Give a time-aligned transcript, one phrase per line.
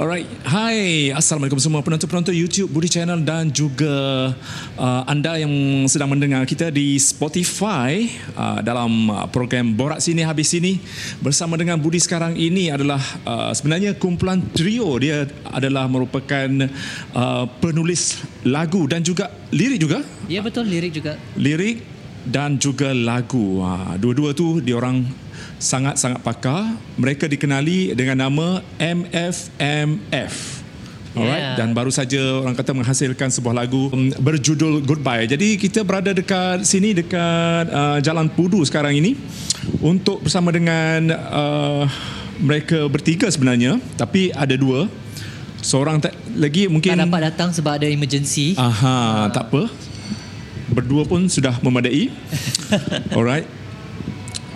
[0.00, 4.32] Alright, hai Assalamualaikum semua penonton-penonton YouTube Budi Channel dan juga
[4.80, 5.52] uh, anda yang
[5.92, 8.08] sedang mendengar kita di Spotify.
[8.32, 10.80] Uh, dalam uh, program Borak Sini Habis Sini.
[11.20, 12.96] Bersama dengan Budi sekarang ini adalah
[13.28, 14.96] uh, sebenarnya kumpulan trio.
[14.96, 16.48] Dia adalah merupakan
[17.12, 20.00] uh, penulis lagu dan juga lirik juga.
[20.32, 20.64] Ya betul.
[20.64, 21.20] Lirik juga.
[21.36, 21.84] lirik
[22.24, 23.60] dan juga lagu.
[23.64, 25.04] Ha, dua-dua tu dia orang
[25.60, 26.76] sangat-sangat pakar.
[26.96, 30.60] Mereka dikenali dengan nama MFMF.
[31.10, 31.58] Alright Yeah.
[31.58, 35.26] dan baru saja orang kata menghasilkan sebuah lagu um, berjudul Goodbye.
[35.26, 39.18] Jadi kita berada dekat sini dekat uh, Jalan Pudu sekarang ini
[39.82, 41.82] untuk bersama dengan uh,
[42.38, 44.86] mereka bertiga sebenarnya tapi ada dua.
[45.60, 48.56] Seorang tak, lagi mungkin Tak dapat datang sebab ada emergency.
[48.56, 49.68] Aha, tak apa.
[50.72, 52.08] Berdua pun sudah memadai.
[53.18, 53.59] Alright.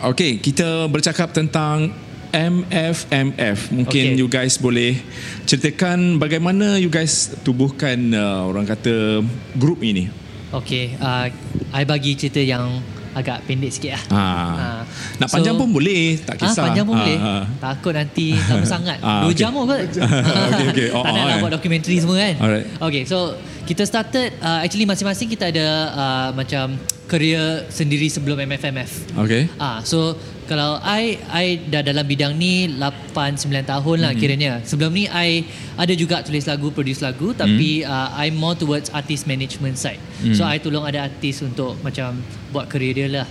[0.05, 1.89] Okay, kita bercakap tentang
[2.29, 3.73] MFMF.
[3.73, 4.21] Mungkin Okay.
[4.21, 5.01] you guys boleh
[5.49, 9.25] ceritakan bagaimana you guys tubuhkan uh, orang kata
[9.57, 10.13] grup ini.
[10.53, 11.33] Okay, uh,
[11.73, 14.03] I bagi cerita yang agak pendek sikit lah.
[14.11, 14.23] Ha.
[14.23, 14.81] Ah.
[15.23, 16.65] Nak panjang pun boleh, tak Ah, kisah.
[16.67, 17.19] panjang pun Ah, boleh.
[17.19, 17.43] ah.
[17.62, 18.98] Takut nanti lama sangat.
[19.01, 19.39] Ah, Dua okay.
[19.39, 19.81] jam pun kot.
[19.84, 20.89] Okay, okay.
[20.97, 21.42] Oh, tak nak oh, nak eh.
[21.42, 22.35] buat dokumentari semua kan.
[22.42, 22.67] Alright.
[22.79, 26.77] Okay, so kita started, uh, actually masing-masing kita ada uh, macam
[27.07, 29.17] career sendiri sebelum MFMF.
[29.17, 29.47] Okay.
[29.57, 34.19] Ah, so kalau I I dah dalam bidang ni 8 9 tahun lah Mhm.
[34.19, 34.53] kiranya.
[34.61, 37.89] Sebelum ni I ada juga tulis lagu, produce lagu tapi Mhm.
[37.89, 40.01] uh, I'm more towards artist management side.
[40.33, 43.28] So I tolong ada artis untuk macam buat career dia lah.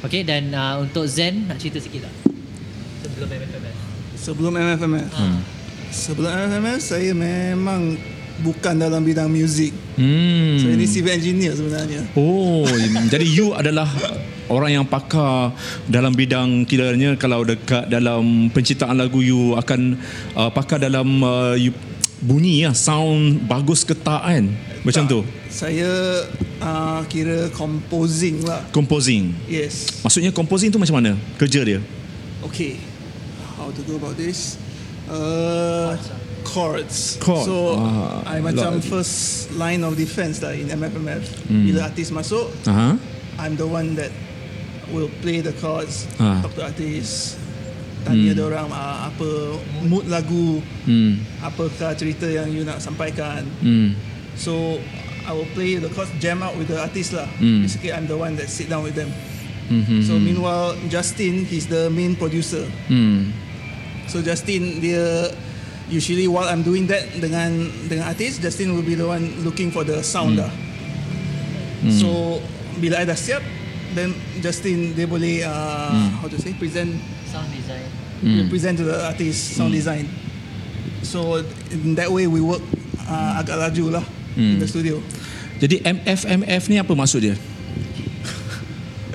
[0.00, 2.14] Okay dan uh, untuk Zen nak cerita sikit tak?
[3.02, 3.74] Sebelum MFMF.
[4.14, 5.08] Sebelum MFMF.
[5.10, 5.38] Hmm.
[5.88, 7.96] Sebelum MFMF saya memang
[8.38, 9.74] bukan dalam bidang muzik.
[9.94, 10.54] Hmm.
[10.56, 12.06] Saya ni civil engineer sebenarnya.
[12.14, 12.62] Oh,
[13.08, 13.90] jadi you adalah
[14.48, 15.52] orang yang pakar
[15.86, 19.96] dalam bidang kiranya kalau dekat dalam penciptaan lagu you akan
[20.34, 21.72] uh, pakar dalam uh, you,
[22.18, 24.44] bunyi ya, sound bagus ke tak kan?
[24.82, 25.10] Macam Tak.
[25.10, 25.20] tu.
[25.48, 25.90] Saya
[26.58, 28.62] uh, kira composing lah.
[28.70, 29.34] Composing.
[29.46, 30.02] Yes.
[30.02, 31.12] Maksudnya composing tu macam mana?
[31.36, 31.78] Kerja dia.
[32.42, 32.78] Okay.
[33.58, 34.54] How to go about this?
[35.08, 35.96] Uh,
[36.44, 37.18] chords.
[37.18, 37.44] Chord.
[37.44, 38.86] So Ah, I macam lot.
[38.86, 41.24] first line of defense lah in MFMF.
[41.48, 41.64] Hmm.
[41.66, 42.96] Bila artis masuk, Aha.
[43.38, 44.10] I'm the one that
[44.90, 46.40] will play the chords, Ah.
[46.40, 47.36] talk to artis,
[48.04, 48.46] tanya Hmm.
[48.48, 49.28] orang uh, apa
[49.84, 51.20] mood lagu, Hmm.
[51.40, 53.44] apakah cerita yang you nak sampaikan.
[53.60, 53.92] Hmm.
[54.38, 54.78] So
[55.28, 57.28] I will play the chords, jam out with the artist lah.
[57.36, 57.60] Hmm.
[57.66, 59.12] Basically, I'm the one that sit down with them.
[59.68, 60.00] Hmm.
[60.00, 62.64] So meanwhile, Justin, he's the main producer.
[62.88, 63.36] Hmm.
[64.08, 65.28] So Justin dia
[65.92, 69.84] usually while I'm doing that dengan dengan artis, Justin will be the one looking for
[69.84, 70.48] the sound lah.
[71.92, 72.40] So
[72.80, 73.44] bila I dah siap,
[73.94, 76.96] then Justin dia boleh uh, how to say present
[77.28, 77.86] Sound design.
[78.18, 80.08] dia present to the artist sound design.
[81.04, 81.40] So
[81.70, 82.60] in that way we work
[83.04, 84.04] uh, agak laju lah
[84.34, 84.98] in the studio.
[85.58, 87.36] Jadi MFMF ni apa maksud dia?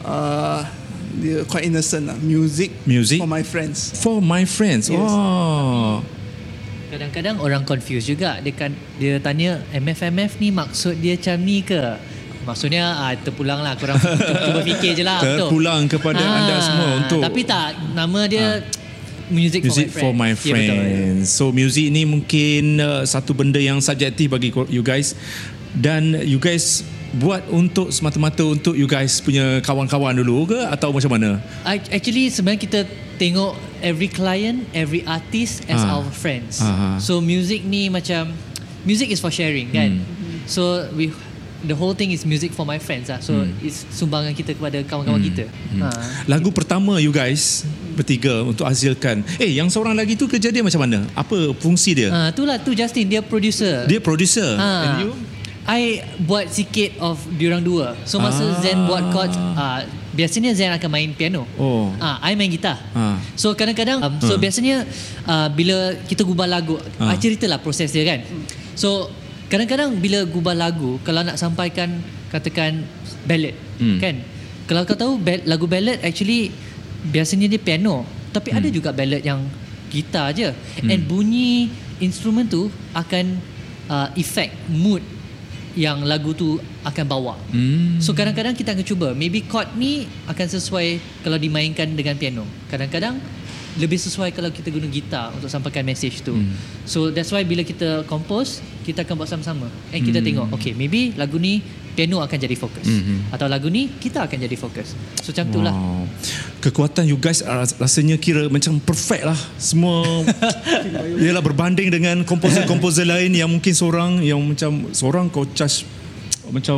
[0.04, 0.68] Uh,
[1.16, 2.18] dia quite innocent lah.
[2.20, 3.24] Music, Music?
[3.24, 3.96] for my friends.
[3.96, 4.92] For my friends.
[4.92, 5.00] Yes.
[5.00, 6.04] Oh.
[6.92, 8.36] Kadang-kadang orang confuse juga.
[8.44, 11.80] Dia kan dia tanya MFMF ni maksud dia macam ni ke?
[12.44, 15.48] Maksudnya ah, terpulang lah korang cuba fikir je lah betul.
[15.48, 18.60] Terpulang kepada anda semua untuk- Tapi tak nama dia
[19.26, 20.52] music, Music for my Ya, betul.
[20.52, 21.26] friends.
[21.30, 25.16] So music ni mungkin uh, satu benda yang subjektif bagi you guys
[25.74, 26.84] dan you guys
[27.14, 31.38] buat untuk semata-mata untuk you guys punya kawan-kawan dulu ke atau macam mana?
[31.64, 32.80] I, actually sebenarnya kita
[33.16, 35.96] tengok every client, every artist as Ah.
[35.96, 36.58] our friends.
[36.58, 36.98] Ah.
[36.98, 38.34] So music ni macam
[38.82, 40.02] music is for sharing kan.
[40.02, 40.42] Hmm.
[40.44, 40.62] So
[40.92, 41.14] we
[41.64, 43.20] the whole thing is music for my friends lah.
[43.20, 43.52] So Hmm.
[43.60, 45.46] it's sumbangan kita kepada kawan-kawan kita.
[45.80, 45.88] Ha.
[46.28, 47.64] Lagu pertama you guys
[47.94, 49.24] bertiga untuk hasilkan.
[49.38, 51.08] Eh yang seorang lagi tu kerja dia macam mana?
[51.14, 52.10] Apa fungsi dia?
[52.10, 53.88] Ha, itulah tu Justin dia producer.
[53.88, 54.46] Dia producer.
[54.60, 54.70] Ha.
[54.84, 55.12] And you?
[55.64, 57.96] I buat sikit of diorang dua.
[58.04, 58.60] So masa Ah.
[58.60, 59.80] Zen buat chord, uh,
[60.12, 61.48] biasanya Zen akan main piano.
[61.56, 61.88] Oh.
[62.04, 62.76] Ah, I main gitar.
[62.92, 63.16] Ah.
[63.40, 64.40] So kadang-kadang, um, so Ah.
[64.44, 64.84] biasanya
[65.24, 67.16] uh, bila kita gubah lagu, Ah.
[67.16, 67.16] ah.
[67.16, 68.28] ceritalah proses dia kan.
[68.76, 69.08] So
[69.54, 72.02] kadang-kadang bila gubah lagu, kalau nak sampaikan
[72.34, 72.82] katakan
[73.30, 74.02] ballad, Hmm.
[74.02, 74.18] kan?
[74.66, 76.50] Kalau kau tahu lagu ballad actually
[77.14, 78.02] biasanya dia piano,
[78.34, 78.74] tapi ada Hmm.
[78.74, 79.46] juga ballad yang
[79.94, 80.50] gitar je.
[80.82, 81.70] And bunyi
[82.02, 83.38] instrumen tu akan
[83.94, 85.06] uh, effect mood
[85.78, 87.38] yang lagu tu akan bawa.
[87.54, 88.02] Hmm.
[88.02, 93.18] So kadang-kadang kita akan cuba Maybe chord ni akan sesuai Kalau dimainkan dengan piano Kadang-kadang
[93.74, 96.34] lebih sesuai kalau kita guna gitar untuk sampaikan message tu.
[96.38, 96.54] Hmm.
[96.86, 99.66] So that's why bila kita compose, kita akan buat sama-sama.
[99.90, 100.28] And kita Hmm.
[100.30, 102.86] tengok, okay maybe lagu ni piano akan jadi fokus.
[102.86, 103.30] Hmm.
[103.30, 104.94] Atau lagu ni kita akan jadi fokus.
[105.22, 105.74] So macam lah.
[105.74, 106.06] Wow.
[106.62, 109.38] Kekuatan you guys uh, rasanya kira macam perfect lah.
[109.58, 110.06] Semua
[111.24, 115.86] ialah berbanding dengan komposer-komposer lain yang mungkin seorang yang macam seorang kau charge
[116.50, 116.78] macam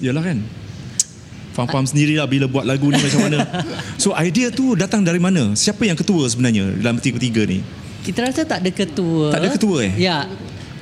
[0.00, 0.40] yalah kan.
[1.58, 3.42] Faham-faham sendirilah bila buat lagu ni macam mana.
[4.02, 5.58] So idea tu datang dari mana?
[5.58, 7.66] Siapa yang ketua sebenarnya dalam tiga-tiga ni?
[8.06, 9.34] Kita rasa tak ada ketua.
[9.34, 9.92] Tak ada ketua eh?
[9.98, 10.30] Ya.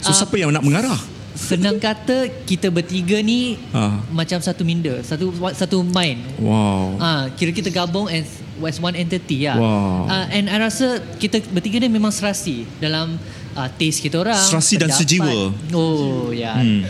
[0.04, 1.00] So Ah, siapa yang nak mengarah?
[1.32, 4.04] Senang kata kita bertiga ni Ah.
[4.08, 6.20] macam satu minda, satu satu mind.
[6.36, 7.00] Wow.
[7.00, 8.28] Ah, kira kita gabung as
[8.60, 9.56] as one entity lah.
[9.56, 10.12] Wow.
[10.12, 13.16] Ah, and I rasa kita bertiga ni memang serasi dalam
[13.52, 14.36] uh, taste kita orang.
[14.36, 15.00] Serasi dan pendapat.
[15.00, 15.34] sejiwa.
[15.72, 16.52] Oh ya.
[16.52, 16.84] Hmm.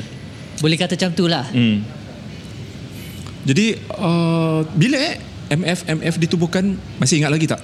[0.58, 1.46] Boleh kata macam tu lah.
[1.50, 1.86] Hmm.
[3.46, 5.16] Jadi uh, bila eh
[5.54, 7.62] MF MF ditubuhkan masih ingat lagi tak?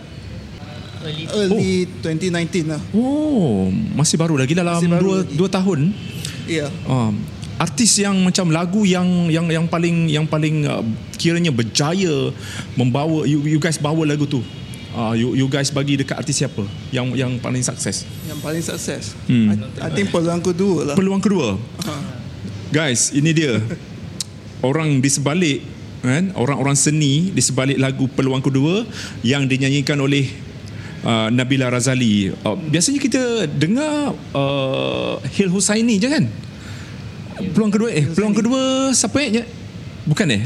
[1.34, 2.78] Early 2019 lah.
[2.94, 3.66] Oh,
[3.98, 5.34] masih baru lagi dalam Masih baru dua, lagi.
[5.34, 5.80] dua tahun.
[6.46, 6.70] Ya.
[6.70, 6.70] Yeah.
[6.86, 7.18] Um,
[7.58, 10.82] artis yang macam lagu yang yang yang paling yang paling uh,
[11.18, 12.30] kiranya berjaya
[12.78, 14.42] membawa you, you guys bawa lagu tu.
[14.92, 18.04] Uh, you, you guys bagi dekat artis siapa yang yang paling sukses?
[18.28, 19.16] Yang paling sukses.
[19.24, 19.56] Hmm.
[19.80, 20.94] I, I think peluang kedua lah.
[20.94, 21.56] Peluang kedua.
[21.88, 21.92] Ha.
[22.68, 23.56] Guys, ini dia.
[24.60, 25.71] Orang di sebalik
[26.02, 28.82] kan, orang-orang seni di sebalik lagu Peluang Kedua
[29.22, 30.26] yang dinyanyikan oleh
[31.06, 32.34] uh, Nabila Razali.
[32.42, 36.24] Uh, biasanya kita dengar uh, Hil Husaini je kan?
[37.42, 39.42] Peluang kedua eh peluang kedua siapa eh?
[40.02, 40.42] Bukan eh?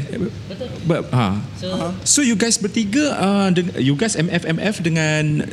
[0.85, 1.01] Betul.
[1.13, 1.25] Ha.
[1.57, 1.67] So
[2.05, 5.45] So you guys bertiga uh, you guys MFMF dengan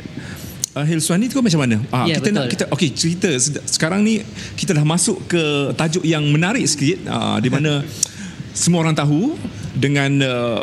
[0.73, 1.77] uh, Hil Suani tu macam mana?
[1.89, 2.53] Ah Ya, kita nak betul.
[2.53, 3.29] kita okey cerita
[3.65, 4.21] sekarang ni
[4.57, 7.81] kita dah masuk ke tajuk yang menarik sikit uh, di mana
[8.55, 9.35] semua orang tahu
[9.75, 10.61] dengan uh,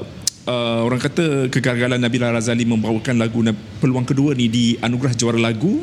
[0.49, 3.45] uh, orang kata kegagalan Nabila Razali membawakan lagu
[3.79, 5.83] peluang kedua ni di anugerah juara lagu.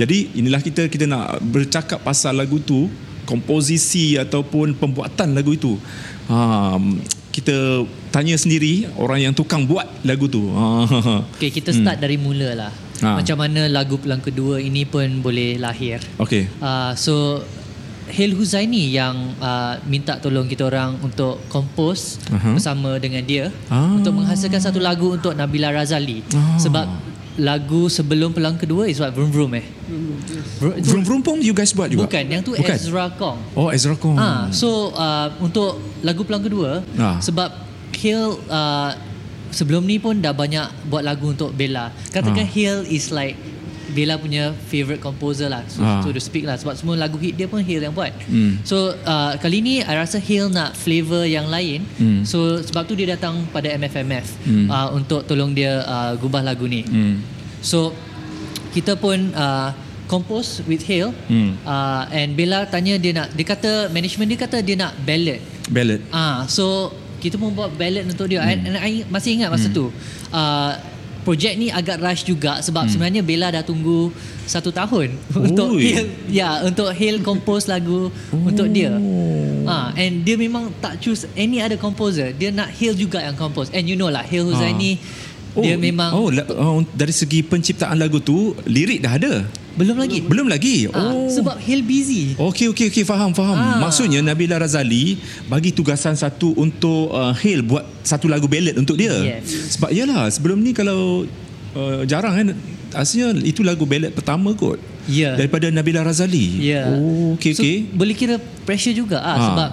[0.00, 2.88] Jadi inilah kita kita nak bercakap pasal lagu tu,
[3.28, 5.76] komposisi ataupun pembuatan lagu itu.
[6.28, 7.00] Um,
[7.38, 10.42] kita tanya sendiri orang yang tukang buat lagu tu.
[11.38, 12.72] Okay, kita start dari mula lah.
[12.98, 13.22] Ah.
[13.22, 16.02] Macam mana lagu peluang kedua ini pun boleh lahir.
[16.18, 16.50] Okey.
[16.58, 17.46] Uh, so
[18.08, 22.52] Hil Huzaini yang uh, minta tolong kita orang untuk compose Aha.
[22.52, 23.92] bersama dengan dia Ah.
[23.92, 26.24] untuk menghasilkan satu lagu untuk Nabila Razali.
[26.30, 26.56] Ah.
[26.56, 26.86] Sebab
[27.38, 29.66] lagu sebelum peluang kedua is what Vroom Vroom eh.
[30.58, 32.04] Vroom, Vroom Vroom pun you guys buat juga?
[32.04, 32.74] Bukan, yang tu Bukan.
[32.74, 33.38] Ezra Kong.
[33.54, 34.16] Oh Ezra Kong.
[34.16, 37.16] Ah, so uh, untuk lagu peluang kedua Ah.
[37.18, 37.54] sebab
[37.94, 38.90] Hill uh,
[39.50, 41.90] sebelum ni pun dah banyak buat lagu untuk Bella.
[42.08, 42.50] Katakan Ah.
[42.50, 43.38] Hill is like
[43.88, 46.00] Bella punya favourite composer lah so, Ah.
[46.00, 48.12] so to speak lah sebab semua lagu hit dia pun Hill yang buat.
[48.24, 48.60] Hmm.
[48.62, 51.82] So uh, kali ni I rasa Hill nak flavor yang lain.
[51.96, 52.20] Hmm.
[52.22, 54.66] So sebab tu dia datang pada MFMF Hmm.
[54.66, 56.82] uh, untuk tolong dia uh, gubah lagu ni.
[56.82, 57.24] Hmm.
[57.58, 57.96] So
[58.70, 59.72] kita pun uh,
[60.04, 61.56] compose with Hale Hmm.
[61.62, 65.40] uh, and Bella tanya dia nak dia kata management dia kata dia nak ballad.
[65.66, 66.00] Ballad.
[66.08, 66.88] Ah so
[67.18, 68.48] kita pun buat ballad untuk dia Hmm.
[68.48, 69.90] and, and I masih ingat masa tu.
[70.28, 70.72] Uh,
[71.28, 74.08] projek ni agak rush juga sebab sebenarnya Bella dah tunggu
[74.44, 75.12] satu tahun
[75.46, 75.76] untuk Hmm.
[75.76, 75.84] Oi.
[75.84, 78.96] Hale ya untuk Hale compose lagu untuk dia.
[79.62, 82.32] Ah and dia memang tak choose any other composer.
[82.32, 83.68] Dia nak Hale juga yang compose.
[83.68, 84.96] And you know lah Hale Huzaini
[85.54, 89.44] dia memang Oh, la- oh dari segi penciptaan lagu tu lirik dah ada.
[89.78, 90.18] Belum lagi.
[90.20, 90.90] Belum lagi.
[90.90, 91.30] Ah, Oh.
[91.30, 92.34] sebab Hale busy.
[92.34, 93.54] Okey okey okey faham faham.
[93.54, 93.78] Ah.
[93.78, 95.16] Maksudnya Nabila Razali
[95.46, 99.14] bagi tugasan satu untuk uh, Hale buat satu lagu ballad untuk dia.
[99.38, 99.72] Yes.
[99.72, 101.22] Sebab yalah sebelum ni kalau
[101.72, 102.46] uh, jarang kan
[102.92, 104.82] aslinya itu lagu ballad pertama kot.
[105.06, 105.32] Ya.
[105.32, 106.58] Daripada Nabila Razali.
[106.66, 106.90] Ya.
[106.90, 107.76] Oh okey So, okey.
[107.88, 109.40] boleh kira pressure juga ah, Ah.
[109.46, 109.70] sebab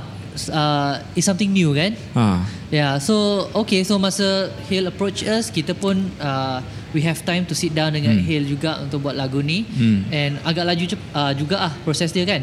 [0.49, 1.91] uh, it's something new kan.
[2.13, 2.45] Ha.
[2.67, 3.15] Yeah, so
[3.55, 6.59] okay, so masa Hale approach us, kita pun uh,
[6.95, 8.23] we have time to sit down dengan hmm.
[8.23, 10.07] Hale juga untuk buat lagu ni Hmm.
[10.09, 12.39] and agak laju cep- uh, juga ah proses dia kan.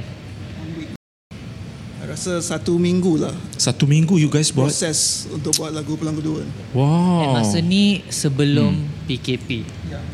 [2.03, 4.69] Rasa satu minggu lah Satu minggu you guys buat.
[4.69, 6.43] proses untuk buat lagu peluang kedua.
[6.73, 7.23] Wow.
[7.23, 8.75] And masa ni sebelum
[9.07, 9.65] PKP.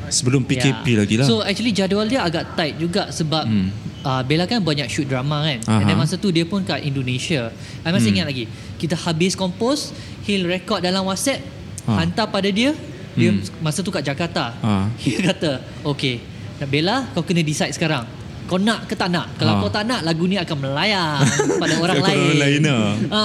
[0.06, 0.98] Sebelum PKP Yeah.
[1.00, 1.26] lagi lah.
[1.26, 3.72] So actually jadual dia agak tight juga sebab Hmm.
[4.04, 5.58] uh, Bella kan banyak shoot drama kan.
[5.64, 5.80] Aha.
[5.80, 7.50] And then masa tu dia pun kat Indonesia.
[7.82, 8.44] I masih ingat lagi.
[8.76, 9.90] Kita habis compose,
[10.22, 11.40] Hill record dalam WhatsApp,
[11.82, 11.98] Ha.
[11.98, 12.76] hantar pada dia.
[13.18, 13.42] Dia Hmm.
[13.58, 14.54] masa tu kat Jakarta.
[14.56, 14.86] Ha.
[15.02, 16.22] Hill kata, "Okay,
[16.64, 18.06] Bella kau kena decide sekarang.
[18.44, 19.36] Kau nak ke tak nak?
[19.36, 19.60] Kalau Ha.
[19.60, 21.20] kau tak nak, lagu ni akan melayang
[21.62, 22.86] pada orang lain." orang lain lah.
[23.10, 23.22] Ha.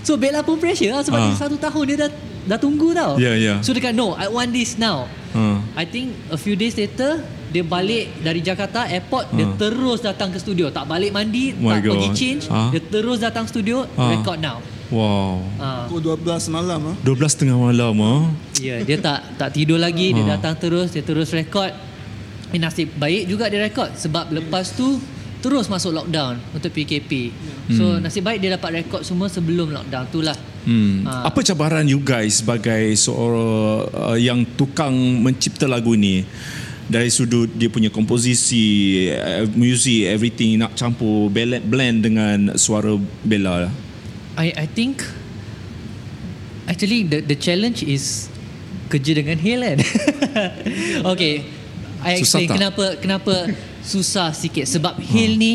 [0.00, 1.24] So Bella pun pressure lah sebab Ha.
[1.26, 2.10] dia satu tahun dia dah
[2.44, 3.16] dah tunggu tau.
[3.16, 3.60] Ya, ya.
[3.60, 5.60] So dia kata, "No, I want this now." Ha.
[5.74, 9.54] I think a few days later dia balik dari Jakarta airport dia Ha.
[9.54, 12.18] terus datang ke studio tak balik mandi My tak pergi God.
[12.18, 12.74] change Ha.
[12.74, 14.10] dia terus datang studio Ha.
[14.10, 14.58] record now
[14.92, 15.40] Wow.
[15.56, 16.96] Ah, Pukul 12 malam ah.
[17.00, 18.28] 12 tengah malam ah.
[18.60, 20.36] ya, dia tak tak tidur lagi, dia Ah.
[20.36, 21.72] datang terus, dia terus rekod.
[22.52, 25.00] Eh, nasib baik juga dia rekod sebab lepas tu
[25.42, 27.28] terus masuk lockdown untuk PKP.
[27.72, 30.36] So nasib baik dia dapat rekod semua sebelum lockdown tu lah.
[30.64, 31.04] Hmm.
[31.04, 31.28] Ah.
[31.28, 36.24] Apa cabaran you guys sebagai seorang uh, yang tukang mencipta lagu ni?
[36.84, 42.92] Dari sudut dia punya komposisi, uh, music, everything nak campur blend, blend dengan suara
[43.24, 43.68] Bella.
[44.34, 45.02] I I think
[46.64, 48.28] actually the the challenge is
[48.88, 49.78] kerja dengan Hale kan.
[51.12, 51.44] okay.
[52.04, 52.56] I Susah explain tak?
[52.60, 53.34] kenapa kenapa
[53.80, 55.52] susah sikit sebab Hale ni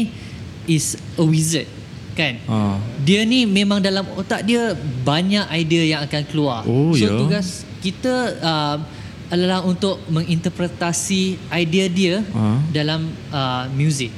[0.65, 1.69] is a wizard
[2.13, 2.41] kan.
[2.45, 2.81] Ah.
[2.99, 6.61] Dia ni memang dalam otak dia banyak idea yang akan keluar.
[6.65, 7.13] Oh, so ya.
[7.15, 7.47] tugas
[7.79, 8.77] kita uh,
[9.29, 12.57] adalah untuk menginterpretasi idea dia Ah.
[12.73, 14.09] dalam uh, music.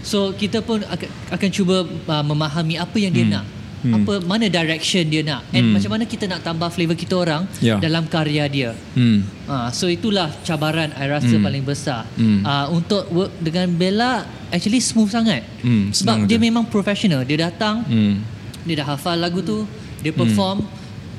[0.00, 3.34] So kita pun akan, akan cuba uh, memahami apa yang dia Hmm.
[3.34, 3.46] nak.
[3.80, 7.78] Apa mana direction dia nak and macam mana kita nak tambah flavor kita orang Ya.
[7.78, 8.70] dalam karya dia.
[8.92, 9.22] Hmm.
[9.44, 11.42] Ah, so itulah cabaran I rasa Hmm.
[11.42, 12.02] paling besar.
[12.14, 12.42] Hmm.
[12.42, 15.46] Ah, untuk work dengan Bella actually smooth sangat.
[15.60, 17.22] Hmm, Sebab dia memang professional.
[17.22, 18.20] Dia datang, Hmm.
[18.62, 19.62] dia dah hafal lagu tu,
[19.98, 20.66] dia perform.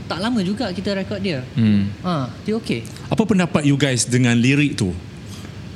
[0.06, 1.46] Tak lama juga kita rekod dia.
[1.54, 1.86] Hmm.
[2.02, 2.82] Ah, dia okey.
[3.08, 4.90] Apa pendapat you guys dengan lirik tu?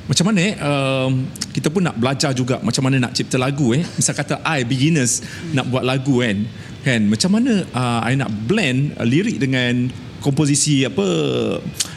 [0.04, 1.24] Macam mana eh um,
[1.56, 3.80] kita pun nak belajar juga macam mana nak cipta lagu eh.
[3.96, 5.24] Misal kata I beginners
[5.56, 6.44] nak buat lagu kan.
[6.84, 9.88] Kan macam mana uh, I nak blend uh, lirik dengan
[10.20, 11.04] komposisi apa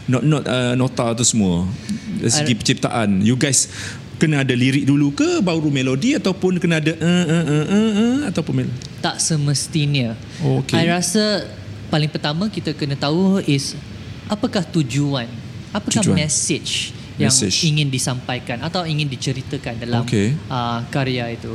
[0.08, 1.68] not-not uh, nota tu semua.
[2.20, 3.20] Dari segi penciptaan.
[3.24, 3.68] You guys
[4.18, 8.18] kena ada lirik dulu ke baru melodi ataupun kena ada uh, uh, uh, uh, uh,
[8.32, 8.76] ataupun melodi?
[9.04, 10.16] Tak semestinya.
[10.42, 10.80] Oh, okey.
[10.80, 11.44] I rasa
[11.92, 13.76] paling pertama kita kena tahu is
[14.32, 15.28] apakah tujuan?
[15.76, 16.24] Apakah Tujuan.
[16.24, 17.66] message yang Message.
[17.66, 20.38] ingin disampaikan atau ingin diceritakan dalam Okey.
[20.48, 21.54] uh, karya itu.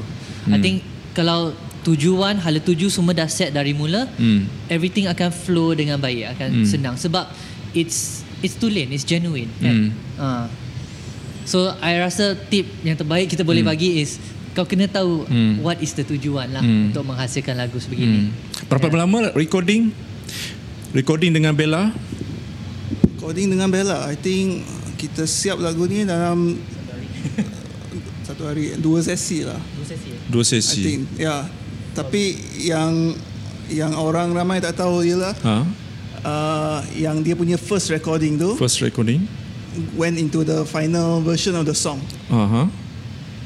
[0.50, 0.83] I think
[1.14, 4.47] kalau tujuan, hala tuju semua dah set dari mula, Hmm.
[4.66, 6.66] everything akan flow dengan baik, akan Hmm.
[6.66, 7.31] senang sebab
[7.73, 9.71] it's it's tulen, it's genuine kan.
[9.71, 9.88] Hmm.
[10.19, 10.47] Uh.
[11.42, 14.19] So I rasa tip yang terbaik kita boleh bagi is
[14.52, 15.59] kau kena tahu Hmm.
[15.59, 16.90] what is the tujuan lah Hmm.
[16.90, 18.26] untuk menghasilkan lagu sebegini.
[18.26, 18.66] Hmm.
[18.66, 19.90] Berapa lama recording?
[20.92, 21.95] Recording dengan Bella?
[23.16, 24.66] Recording dengan Bella, I think
[25.03, 26.55] kita siap lagu ni dalam
[28.27, 29.59] satu hari dua sesi lah.
[30.31, 30.81] Dua I sesi.
[30.81, 31.27] think ya.
[31.27, 31.43] Yeah.
[31.93, 32.23] Tapi
[32.63, 33.13] yang
[33.69, 35.57] yang orang ramai tak tahu ialah Ha?
[36.23, 39.27] uh, yang dia punya first recording tu First recording.
[39.97, 41.99] went into the final version of the song.
[42.29, 42.69] Aha.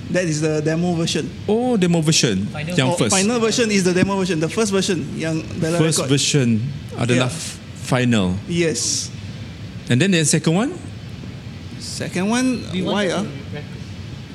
[0.06, 1.26] That is the demo version.
[1.50, 2.46] Oh, demo version.
[2.50, 3.10] Final- yang Oh, first.
[3.10, 4.38] Final version is the demo version.
[4.38, 6.10] The first version yang Bella First record.
[6.14, 6.48] version
[6.94, 7.82] adalah Yeah.
[7.82, 8.26] final.
[8.46, 9.10] Yes.
[9.86, 10.70] And then the second one?
[11.96, 13.24] Second one, We why ah?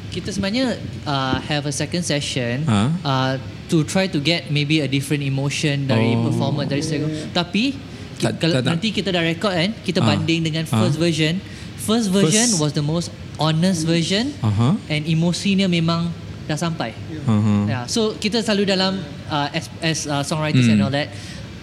[0.10, 0.76] Kita sebenarnya
[1.06, 2.82] uh, have a second session Ha?
[3.00, 3.34] uh,
[3.70, 6.28] to try to get maybe a different emotion dari Oh.
[6.28, 7.14] performance dari second.
[7.32, 7.78] Tapi
[8.20, 10.12] Tak- kalau tak nanti kita dah record kan, kita Ah.
[10.12, 10.84] banding dengan Ah.
[10.84, 11.40] first version.
[11.80, 14.76] First version First- was the most honest version Aha.
[14.86, 16.12] and emosinya memang
[16.46, 16.92] dah sampai.
[17.24, 17.56] Aha.
[17.66, 17.84] Yeah.
[17.88, 19.00] So kita selalu dalam
[19.32, 20.76] uh, as, as uh, songwriters Hmm.
[20.76, 21.08] and all that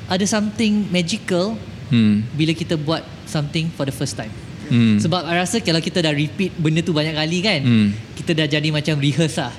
[0.08, 1.58] ada something magical
[1.92, 2.24] Hmm.
[2.32, 4.32] bila kita buat something for the first time.
[4.68, 4.96] Hmm.
[4.96, 7.88] Sebab I rasa kalau kita dah repeat benda tu banyak kali kan, Hmm.
[8.14, 9.54] kita dah jadi macam rehearse lah.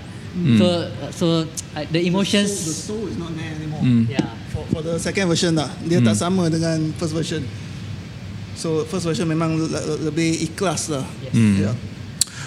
[0.56, 0.66] So
[1.12, 1.26] so
[1.74, 2.54] uh, the The emotions
[2.86, 3.82] soul is not there anymore.
[3.82, 4.06] Hmm.
[4.08, 4.30] yeah.
[4.54, 7.42] For, for the second version lah, dia tak sama dengan first version.
[8.54, 11.04] So first version memang le- le- lebih ikhlas lah.
[11.32, 11.58] Hmm.
[11.60, 11.76] Yeah.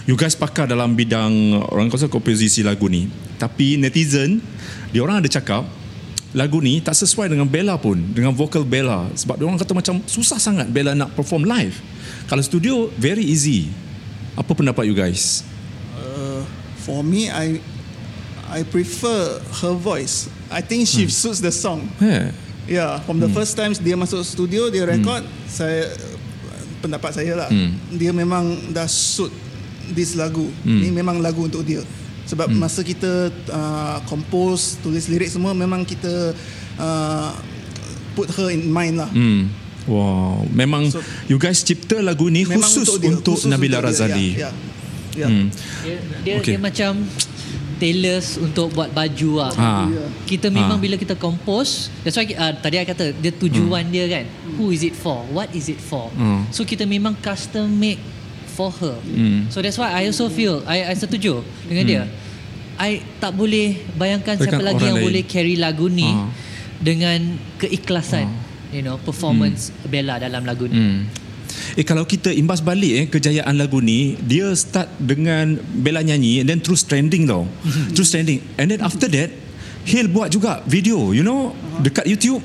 [0.02, 1.31] You guys pakar dalam bidang
[1.71, 3.07] orang kata komposisi lagu ni.
[3.38, 4.42] Tapi netizen,
[4.90, 5.62] dia orang ada cakap
[6.33, 9.07] lagu ni tak sesuai dengan Bella pun, dengan vokal Bella.
[9.14, 11.76] Sebab dia orang kata macam susah sangat Bella nak perform live.
[12.26, 13.69] Kalau studio very easy.
[14.33, 15.45] Apa pendapat you guys?
[15.93, 16.41] Uh,
[16.83, 17.61] for me, I
[18.49, 20.29] I prefer her voice.
[20.52, 21.88] I think she suits the song.
[21.97, 22.33] Yeah.
[22.69, 25.91] Yeah, from the first time dia masuk studio, dia record, saya
[26.79, 27.75] pendapat saya lah, Hmm.
[27.91, 29.33] dia memang dah suit
[29.91, 30.47] this lagu.
[30.62, 30.79] Hmm.
[30.79, 31.83] Ni memang lagu untuk dia.
[32.23, 36.33] Sebab masa kita uh, compose, tulis lirik semua, memang kita
[36.79, 37.31] uh,
[38.14, 39.11] put her in mind lah.
[39.11, 39.50] Hmm.
[39.85, 44.07] Wow, memang So- you guys cipta lagu ni khusus untuk, dia, khusus Nabila untuk dia.
[44.07, 44.29] Razali.
[44.31, 44.51] Ya, ya.
[45.17, 45.27] ya.
[45.27, 45.47] Hmm.
[45.83, 46.55] Dia, dia, Okay.
[46.55, 46.91] dia macam
[47.77, 49.53] tailors untuk buat baju lah.
[49.53, 49.71] Ha.
[50.23, 50.83] Kita memang Ha.
[50.83, 54.25] bila kita compose, that's why uh, tadi I kata dia tujuan dia kan.
[54.55, 55.27] Who is it for?
[55.29, 56.07] What is it for?
[56.12, 56.47] Hmm.
[56.51, 57.99] So kita memang custom make
[58.49, 58.95] for her.
[59.03, 59.51] Hmm.
[59.51, 62.03] So that's why I also feel I, I setuju dengan dia.
[62.79, 65.05] I tak boleh bayangkan siapa Bayangkan lagi yang lain.
[65.05, 66.31] boleh carry lagu ni Ha.
[66.79, 67.19] dengan
[67.59, 68.31] keikhlasan.
[68.73, 70.76] You know, performance Bella dalam lagu ni.
[70.81, 70.99] Hmm.
[71.76, 76.49] Eh kalau kita imbas balik eh kejayaan lagu ni, dia start dengan Bella nyanyi and
[76.49, 77.45] then terus trending tau.
[77.95, 78.41] terus trending.
[78.57, 79.31] And then after that
[79.83, 81.50] Hill buat juga video, you know,
[81.83, 82.38] dekat YouTube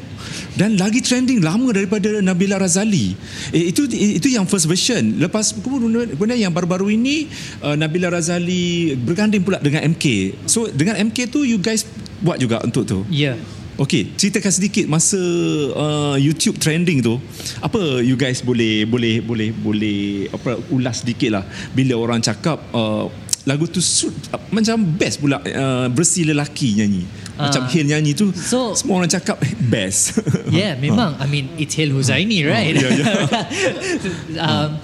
[0.57, 3.13] dan lagi trending lama daripada Nabila Razali.
[3.53, 5.22] Eh, itu itu yang first version.
[5.22, 7.29] Lepas kemudian yang baru-baru ini
[7.62, 10.34] uh, Nabila Razali berganding pula dengan MK.
[10.50, 11.86] So dengan MK tu you guys
[12.25, 13.05] buat juga untuk tu.
[13.13, 13.38] Ya.
[13.38, 13.57] Yeah.
[13.77, 15.22] Okey, ceritakan sedikit masa
[15.69, 17.22] uh, YouTube trending tu.
[17.62, 20.01] Apa you guys boleh boleh boleh boleh
[20.34, 23.05] apa ulas sedikit lah bila orang cakap uh,
[23.46, 27.05] lagu tu suit, uh, macam best pula uh, bersih lelaki nyanyi.
[27.38, 27.69] Macam Ah.
[27.69, 30.17] Hill nyanyi tu So- semua orang cakap eh, best.
[30.50, 31.13] Yeah, memang.
[31.22, 32.74] I mean, it's Hil Huzaini, right?
[32.74, 33.29] yeah,
[34.41, 34.81] um,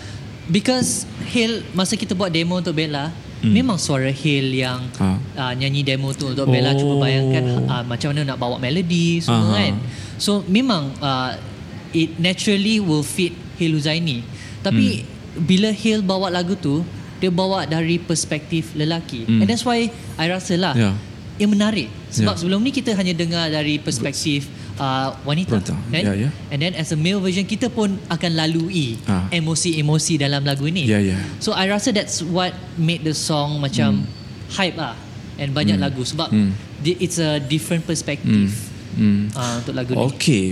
[0.48, 3.10] because Hil, masa kita buat demo untuk Bella,
[3.44, 5.20] memang suara Hil yang Ah.
[5.36, 6.72] uh, nyanyi demo tu untuk Bella.
[6.74, 7.00] Cuba Oh.
[7.00, 9.56] bayangkan uh, macam mana nak bawa melody semua Aha.
[9.60, 9.74] kan.
[10.16, 11.36] So, memang uh,
[11.92, 14.24] it naturally will fit Hil Huzaini.
[14.60, 15.04] Tapi,
[15.36, 16.82] bila Hil bawa lagu tu,
[17.18, 19.24] dia bawa dari perspektif lelaki.
[19.26, 20.96] And that's why I rasa lah, Yeah.
[21.36, 21.88] ia menarik.
[22.10, 22.40] Sebab Yeah.
[22.40, 25.58] sebelum ni kita hanya dengar dari perspektif uh, wanita.
[25.58, 25.76] Wanita.
[25.90, 26.02] Kan?
[26.04, 26.30] Ya, ya.
[26.50, 29.26] And then as a male version kita pun akan lalui Ah.
[29.30, 30.86] emosi-emosi dalam lagu ini.
[30.86, 31.18] Ya, ya.
[31.38, 34.06] So I rasa that's what made the song macam
[34.52, 34.94] hype lah
[35.36, 36.30] and banyak lagu sebab
[36.80, 38.54] di- it's a different perspective
[38.94, 39.30] Hmm.
[39.32, 40.06] uh, untuk lagu ni.
[40.06, 40.46] Okey.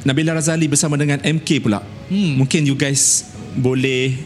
[0.00, 1.82] Nabila Razali bersama dengan MK pula.
[2.06, 2.38] Hmm.
[2.38, 4.16] Mungkin you guys boleh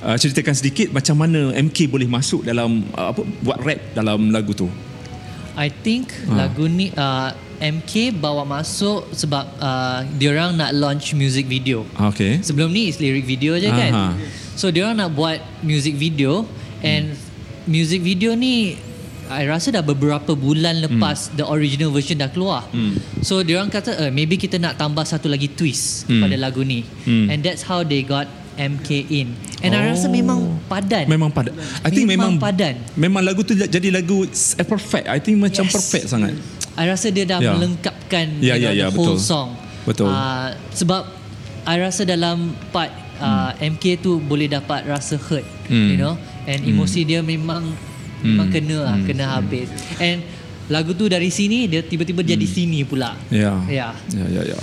[0.00, 4.54] uh, ceritakan sedikit macam mana MK boleh masuk dalam uh, apa buat rap dalam lagu
[4.54, 4.70] tu.
[5.54, 6.46] I think Ah.
[6.46, 11.86] lagu ni uh, MK bawa masuk sebab uh, diorang nak launch music video.
[11.96, 12.40] Okey.
[12.40, 13.78] Sebelum ni is lyric video je Aha.
[13.78, 13.92] kan.
[14.54, 16.46] So dia orang nak buat music video
[16.80, 17.14] and
[17.64, 18.78] music video ni
[19.24, 22.68] I rasa dah beberapa bulan lepas the original version dah keluar.
[22.68, 23.00] Hmm.
[23.24, 26.20] So dia orang kata uh, maybe kita nak tambah satu lagi twist Hmm.
[26.20, 26.84] pada lagu ni.
[27.08, 27.32] Hmm.
[27.32, 29.32] And that's how they got MK in.
[29.64, 30.12] And I rasa Oh.
[30.12, 31.08] memang padan.
[31.08, 31.56] Memang padan.
[31.80, 32.74] I think memang, Memang padan.
[32.94, 34.28] Memang lagu tu jadi lagu
[34.60, 35.08] perfect.
[35.08, 35.72] I think macam Yes.
[35.72, 36.36] perfect sangat.
[36.74, 37.52] I rasa dia dah Ya.
[37.52, 39.18] melengkapkan Ya, you ya, know, ya, the whole betul.
[39.20, 39.48] song.
[39.84, 40.08] Betul.
[40.08, 41.02] Uh, sebab
[41.64, 45.88] I rasa dalam part uh, MK tu boleh dapat rasa hurt, Hmm.
[45.88, 47.62] you know, and emosi dia memang
[48.20, 49.06] memang kena lah, Hmm.
[49.06, 49.68] kena habis.
[49.96, 50.24] And
[50.66, 53.12] lagu tu dari sini dia tiba-tiba jadi sini pula.
[53.28, 53.60] Ya.
[53.64, 53.92] Ya.
[54.10, 54.58] Ya, ya, ya.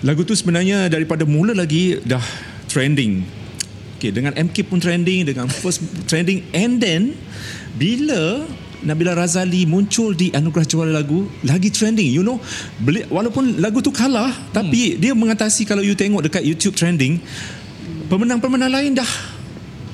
[0.00, 2.20] Lagu tu sebenarnya daripada mula lagi dah
[2.68, 3.24] trending.
[3.96, 7.16] Okay, dengan MK pun trending, dengan first trending and then
[7.74, 8.44] bila
[8.82, 12.42] Nabila Razali muncul di Anugerah Juara Lagu lagi trending you know
[12.82, 14.50] beli, walaupun lagu tu kalah hmm.
[14.50, 17.22] tapi dia mengatasi kalau you tengok dekat YouTube trending
[18.10, 19.12] pemenang-pemenang lain dah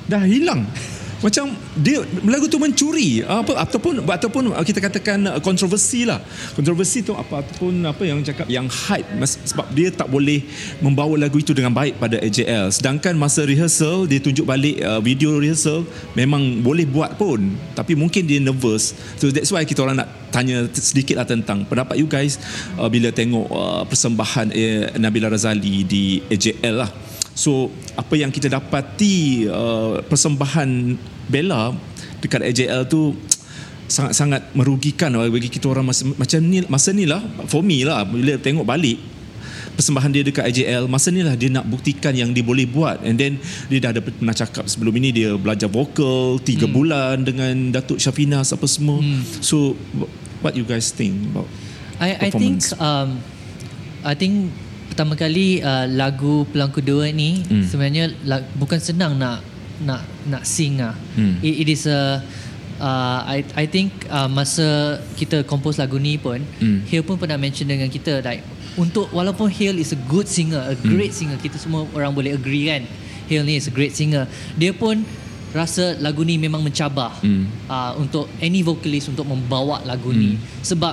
[0.09, 0.65] dah hilang
[1.21, 6.21] macam dia lagu tu mencuri apa ataupun ataupun kita katakan uh, kontroversi lah.
[6.57, 9.05] Kontroversi tu apa ataupun apa yang cakap yang hype
[9.45, 10.41] sebab dia tak boleh
[10.81, 15.37] membawa lagu itu dengan baik pada AJL sedangkan masa rehearsal dia tunjuk balik uh, video
[15.37, 15.85] rehearsal
[16.17, 17.53] memang boleh buat pun.
[17.77, 18.97] Tapi mungkin dia nervous.
[19.21, 22.41] So that's why kita orang nak tanya sedikit lah tentang pendapat you guys
[22.81, 28.51] uh, bila tengok uh, persembahan uh, Nabila Razali di AJL lah So apa yang kita
[28.51, 30.99] dapati uh, persembahan
[31.31, 31.73] Bella
[32.21, 33.17] dekat AJL tu
[33.91, 37.19] sangat-sangat merugikan lah bagi kita orang masa, macam ni masa ni lah
[37.51, 39.03] for me lah bila tengok balik
[39.75, 43.19] persembahan dia dekat AJL masa ni lah dia nak buktikan yang dia boleh buat and
[43.19, 46.71] then dia dah ada pernah cakap sebelum ini dia belajar vokal 3 hmm.
[46.71, 49.43] bulan dengan Datuk Syafinas apa semua hmm.
[49.43, 49.75] so
[50.39, 51.51] what you guys think about
[51.99, 53.19] I I think um,
[54.07, 54.55] I think
[55.01, 57.65] pertama kali uh, lagu Pelang Kedua ni Hmm.
[57.65, 59.41] sebenarnya la, bukan senang nak
[59.81, 60.93] nak nak sing ah.
[61.17, 61.41] Hmm.
[61.41, 62.21] It, it is a
[62.77, 66.85] uh, I I think uh, masa kita compose lagu ni pun Hmm.
[66.85, 68.45] Hale pun pernah mention dengan kita like
[68.77, 70.93] untuk walaupun Hale is a good singer, a Hmm.
[70.93, 72.85] great singer, kita semua orang boleh agree kan.
[73.25, 74.29] Hale ni is a great singer.
[74.61, 75.01] Dia pun
[75.57, 77.49] rasa lagu ni memang mencabar Hmm.
[77.73, 80.93] uh, untuk any vocalist untuk membawa lagu ni sebab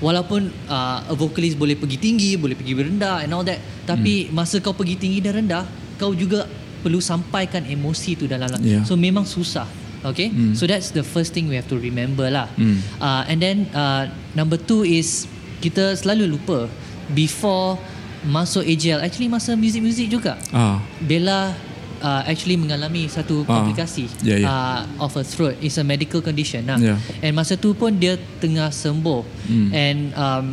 [0.00, 4.34] walaupun uh, a vocalist boleh pergi tinggi boleh pergi rendah and all that tapi Hmm.
[4.34, 5.64] masa kau pergi tinggi dan rendah
[5.96, 6.48] kau juga
[6.80, 8.82] perlu sampaikan emosi tu dalam lagu Yeah.
[8.82, 9.68] so memang susah
[10.00, 10.56] okay Hmm.
[10.56, 12.80] so that's the first thing we have to remember lah Hmm.
[12.96, 15.28] uh, and then uh, number two is
[15.60, 16.64] kita selalu lupa
[17.12, 17.76] before
[18.22, 21.52] masuk AJL actually masa music-music juga ah Bella
[22.00, 24.46] uh, actually mengalami satu Ah, komplikasi ya, ya.
[24.46, 25.54] Uh, of her throat.
[25.58, 26.64] It's a medical condition.
[26.64, 26.76] Nah.
[26.76, 26.96] Ya.
[27.20, 29.22] And masa tu pun dia tengah sembuh.
[29.46, 29.68] Hmm.
[29.70, 30.44] And um,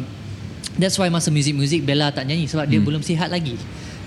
[0.75, 2.87] that's why masa music-music Bella tak nyanyi sebab dia Hmm.
[2.87, 3.57] belum sihat lagi.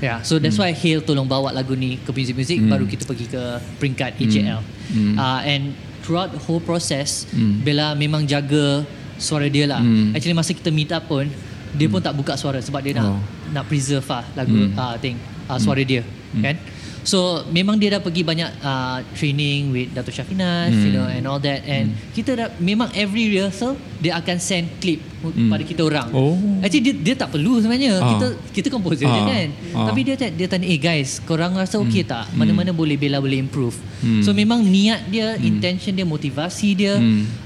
[0.01, 2.73] Yeah, so that's why Hale tolong bawa lagu ni ke music-music Hmm.
[2.73, 3.43] baru kita pergi ke
[3.77, 4.61] peringkat AJL.
[4.89, 5.13] Hmm.
[5.15, 5.63] Uh, and
[6.01, 7.61] throughout the whole process, Hmm.
[7.61, 8.81] Bella memang jaga
[9.17, 9.79] suara dia lah.
[9.79, 10.17] Hmm.
[10.17, 11.29] Actually masa kita meet up pun
[11.71, 13.21] dia pun tak buka suara sebab dia nak Oh.
[13.53, 14.73] nak preserve lah lagu Hmm.
[14.75, 15.15] uh, thing
[15.47, 16.01] uh, suara dia
[16.33, 16.55] kan
[17.03, 20.85] So memang dia dah pergi banyak uh, training with Dato Syafinas, Hmm.
[20.85, 21.65] you know, and all that.
[21.65, 26.09] And kita dah memang every rehearsal dia akan send clip pada kita orang.
[26.11, 26.33] Oh.
[26.61, 28.01] Actually dia, dia tak perlu sebenarnya.
[28.01, 28.09] Ah.
[28.11, 29.29] Kita kita composer je Ah.
[29.29, 29.49] kan.
[29.73, 29.87] Ah.
[29.93, 32.29] Tapi dia dia tanya, "Eh guys, korang rasa okey tak?
[32.33, 33.77] Mana-mana boleh Bella boleh improve."
[34.25, 36.97] So memang niat dia, intention dia, motivasi dia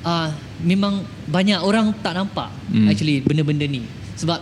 [0.02, 0.28] uh,
[0.62, 2.50] memang banyak orang tak nampak
[2.86, 3.82] actually benda-benda ni.
[4.14, 4.38] Sebab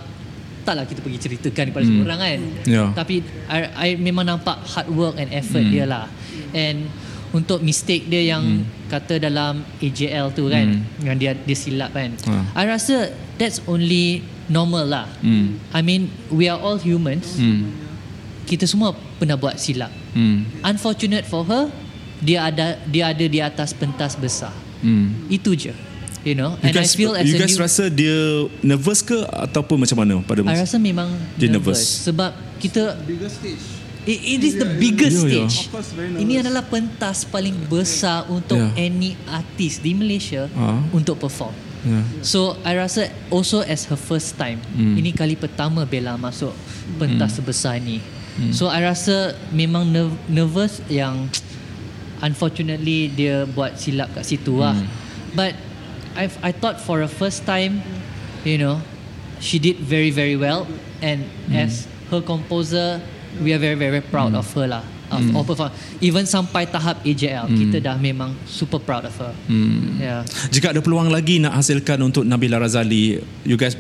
[0.62, 2.40] taklah kita pergi ceritakan kepada semua orang kan.
[2.64, 2.84] Ya.
[2.94, 6.06] Tapi I, I memang nampak hard work and effort dia lah.
[6.54, 6.88] And
[7.32, 12.12] untuk mistake dia yang kata dalam AJL tu kan, yang dia dia silap kan.
[12.28, 12.60] Ha.
[12.60, 14.22] I rasa that's only
[14.52, 15.08] normal lah.
[15.24, 15.56] Hmm.
[15.72, 17.40] I mean, we are all humans.
[17.40, 17.72] Hmm.
[18.44, 19.90] Kita semua pernah buat silap.
[20.12, 20.44] Hmm.
[20.60, 21.72] Unfortunate for her,
[22.20, 24.52] dia ada dia ada di atas pentas besar.
[24.84, 25.26] Hmm.
[25.32, 25.72] Itu je.
[26.22, 28.14] You know, You and guys, I feel as you guys new, rasa dia
[28.62, 30.62] nervous ke ataupun macam mana pada I masa?
[30.62, 31.78] rasa memang Dia nervous.
[31.78, 32.06] nervous.
[32.06, 32.94] sebab kita
[33.28, 33.64] stage.
[34.02, 35.46] It, it is the biggest Yeah, yeah.
[35.46, 35.66] stage.
[35.68, 36.22] Course, very nervous.
[36.22, 38.74] Ini adalah pentas paling besar untuk Yeah.
[38.80, 40.78] any artis di Malaysia Ah.
[40.90, 41.54] untuk perform.
[41.82, 41.98] Ya.
[42.20, 44.62] So I rasa also as her first time.
[44.70, 44.94] Hmm.
[44.94, 46.54] Ini kali pertama Bella masuk
[46.96, 47.98] pentas sebesar ni.
[48.48, 51.26] So I rasa memang ner- nervous yang
[52.22, 54.78] unfortunately dia buat silap kat situ lah.
[55.32, 55.58] But
[56.16, 57.80] I I thought for a first time,
[58.44, 58.80] you know,
[59.40, 60.68] she did very very well
[61.00, 63.00] and as her composer,
[63.40, 64.84] we are very very proud of her lah.
[65.12, 65.68] Of all perform.
[66.00, 69.36] Even sampai tahap AJL, kita dah memang super proud of her.
[70.00, 70.24] Yeah.
[70.48, 73.76] Jika ada peluang lagi nak hasilkan untuk Nabila Razali, you guys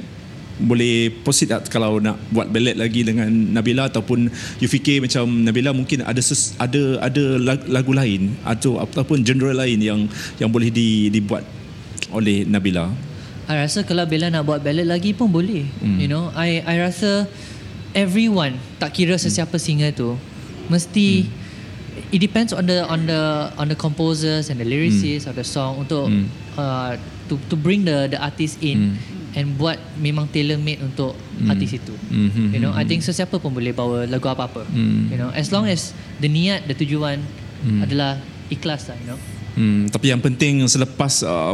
[0.60, 4.28] boleh proceed tak kalau nak buat ballet lagi dengan Nabila ataupun
[4.60, 9.56] you fikir macam Nabila mungkin ada ses, ada ada lag- lagu lain atau ataupun genre
[9.56, 10.04] lain yang
[10.36, 11.42] yang boleh di, dibuat
[12.12, 12.88] oleh Nabila.
[13.50, 15.66] I rasa kalau Bella nak buat ballad lagi pun boleh.
[15.82, 15.98] Hmm.
[15.98, 17.26] You know, I I rasa
[17.92, 20.16] everyone tak kira sesiapa singer tu
[20.70, 22.14] mesti Hmm.
[22.14, 23.20] it depends on the on the
[23.58, 26.24] on the composers and the lyricists of the song untuk Hmm.
[26.56, 26.96] uh,
[27.28, 28.96] to to bring the the artist in
[29.32, 31.16] and buat memang tailor made untuk
[31.48, 31.92] artis itu.
[32.08, 34.64] Hmm, You know, I think sesiapa pun boleh bawa lagu apa-apa.
[34.68, 35.08] Hmm.
[35.08, 37.20] You know, as long as the niat, the tujuan
[37.80, 39.20] adalah ikhlas lah, you know.
[39.52, 41.52] Hmm, tapi yang penting selepas uh,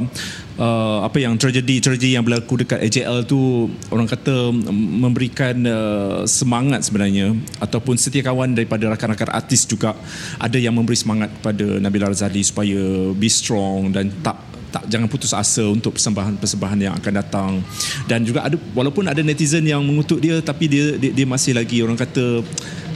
[0.54, 6.86] uh, apa yang tragedi tragedi yang berlaku dekat AJL tu orang kata memberikan uh, semangat
[6.86, 9.98] sebenarnya ataupun setia kawan daripada rakan-rakan artis juga
[10.38, 15.32] ada yang memberi semangat kepada Nabila Razali supaya be strong dan tak tak jangan putus
[15.32, 17.50] asa untuk persembahan-persembahan yang akan datang.
[18.04, 21.80] Dan juga ada walaupun ada netizen yang mengutuk dia tapi dia dia, dia masih lagi
[21.80, 22.44] orang kata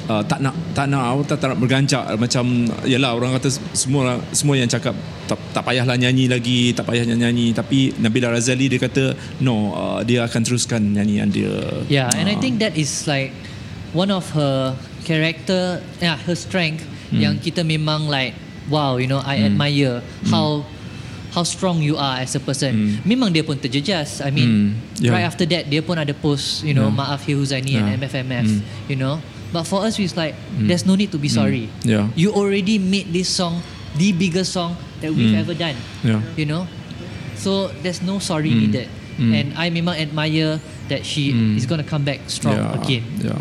[0.09, 2.45] uh, tak nak tak nak tak, tak nak bergancak macam
[2.83, 4.95] yalah orang kata semua semua yang cakap
[5.27, 10.01] tak, tak payahlah nyanyi lagi tak payah nyanyi tapi Nabila Razali dia kata no uh,
[10.03, 11.53] dia akan teruskan nyanyian dia
[11.87, 12.41] Yeah, and I Ah.
[12.41, 13.31] think that is like
[13.93, 14.73] one of her
[15.05, 17.21] character, yeah, her strength Hmm.
[17.21, 18.33] yang kita memang like
[18.73, 20.01] wow, you know, I admire
[20.33, 20.65] how
[21.37, 22.97] how strong you are as a person.
[23.05, 24.25] Memang dia pun terjejas.
[24.25, 25.13] I mean, Hmm, yeah.
[25.13, 26.97] right after that dia pun ada post, you know, Yeah.
[26.97, 28.01] maaf Hi Huzaini and Yeah.
[28.01, 28.49] MFMF,
[28.89, 29.21] you know.
[29.53, 31.69] But for us it's like there's no need to be sorry.
[31.85, 32.09] Yeah.
[32.17, 33.61] You already made this song
[33.95, 35.77] the biggest song that we've ever done.
[36.01, 36.25] Yeah.
[36.35, 36.65] You know?
[37.37, 38.89] So there's no sorry needed.
[39.21, 40.57] And I memang admire
[40.89, 43.05] that she is going to come back strong Ya, again.
[43.23, 43.37] ya.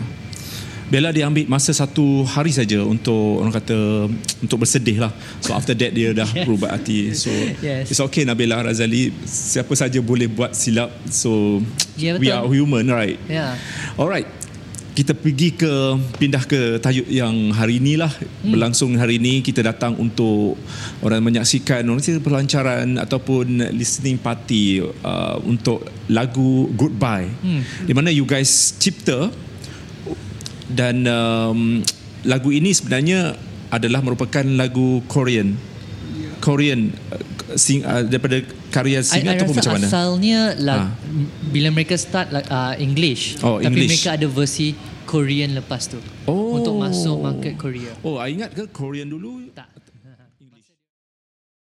[0.91, 4.12] Bella dia ambil masa satu hari saja untuk orang kata
[4.43, 5.15] untuk bersedih lah.
[5.39, 6.43] So after that dia dah Yes.
[6.43, 7.15] berubah hati.
[7.15, 7.32] So
[7.63, 7.88] Yes.
[7.88, 9.15] it's okay Nabila Razali.
[9.24, 10.91] Siapa saja boleh buat silap.
[11.08, 11.63] So
[11.95, 13.15] Ya, we are human right?
[13.32, 13.56] Yeah.
[13.95, 14.28] Alright.
[14.92, 15.72] Kita pergi ke
[16.20, 18.52] pindah ke tajuk yang hari ini lah hmm.
[18.52, 20.60] berlangsung hari ini kita datang untuk
[21.00, 27.64] orang menyaksikan orang kata pelancaran ataupun listening party uh, untuk lagu Goodbye Hmm.
[27.88, 29.32] di mana you guys cipta
[30.68, 31.80] dan um,
[32.28, 33.34] lagu ini sebenarnya
[33.72, 35.56] adalah merupakan lagu Korean
[36.42, 36.92] Korean
[37.56, 40.90] sing, uh, daripada karya I, singer I ataupun rasa macam mana asalnya lag, Ah.
[41.50, 44.04] bila mereka start like, uh, English, Oh, tapi English.
[44.04, 46.56] mereka ada versi Korean lepas tu Oh.
[46.56, 47.92] untuk masuk market Korea.
[48.00, 49.50] Oh, I ingat ke Korean dulu?
[49.52, 49.68] Tak.